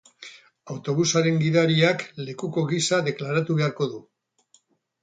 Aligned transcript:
Autobusaren 0.75 1.37
gidariak 1.43 2.07
lekuko 2.31 2.65
gisa 2.73 3.03
deklaratu 3.11 3.61
beharko 3.63 3.91
du. 3.95 4.03